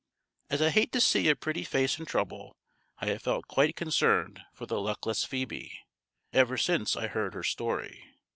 [0.49, 2.57] As I hate to see a pretty face in trouble,
[2.97, 5.77] I have felt quite concerned for the luckless Phoebe,
[6.33, 8.03] ever since I heard her story.